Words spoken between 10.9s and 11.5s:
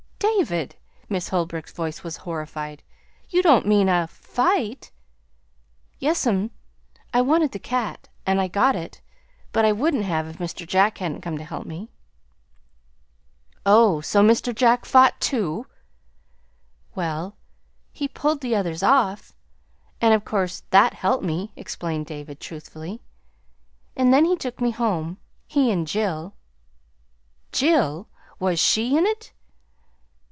hadn't come to